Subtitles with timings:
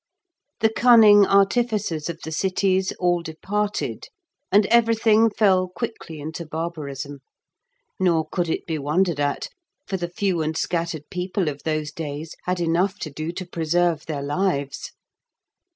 [0.61, 4.07] The cunning artificers of the cities all departed,
[4.51, 7.19] and everything fell quickly into barbarism;
[7.99, 9.49] nor could it be wondered at,
[9.85, 14.07] for the few and scattered people of those days had enough to do to preserve
[14.07, 14.91] their lives.